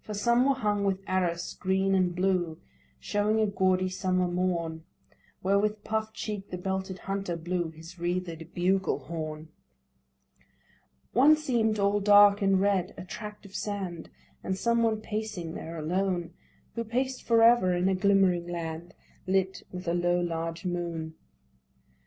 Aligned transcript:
For 0.00 0.14
some 0.14 0.46
were 0.46 0.54
hung 0.54 0.84
with 0.84 1.02
arras 1.06 1.52
green 1.52 1.94
and 1.94 2.14
blue, 2.16 2.58
Showing 2.98 3.38
a 3.38 3.46
gaudy 3.46 3.90
summer 3.90 4.26
morn, 4.26 4.84
Where 5.42 5.58
with 5.58 5.84
puff'd 5.84 6.14
cheek 6.16 6.48
the 6.48 6.56
belted 6.56 7.00
hunter 7.00 7.36
blew 7.36 7.68
His 7.70 7.98
wreathed 7.98 8.54
bugle 8.54 8.98
horn. 9.00 9.48
One 11.12 11.36
seem'd 11.36 11.78
all 11.78 12.00
dark 12.00 12.40
and 12.40 12.58
red 12.62 12.94
â 12.96 13.02
a 13.02 13.04
tract 13.04 13.44
of 13.44 13.54
sand, 13.54 14.08
And 14.42 14.56
some 14.56 14.82
one 14.82 15.02
pacing 15.02 15.52
there 15.52 15.76
alone, 15.78 16.32
Who 16.74 16.82
paced 16.82 17.22
for 17.24 17.42
ever 17.42 17.74
in 17.74 17.90
a 17.90 17.94
glimmering 17.94 18.46
land, 18.46 18.94
Lit 19.26 19.64
with 19.70 19.86
a 19.86 19.92
low 19.92 20.18
large 20.18 20.64
moon. 20.64 21.14